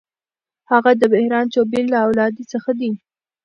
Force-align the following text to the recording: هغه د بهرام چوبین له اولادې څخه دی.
هغه 0.71 0.91
د 1.01 1.03
بهرام 1.13 1.45
چوبین 1.53 1.85
له 1.93 1.97
اولادې 2.05 2.43
څخه 2.53 2.71
دی. 2.79 2.91